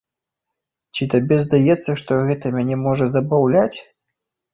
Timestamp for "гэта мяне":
2.29-2.79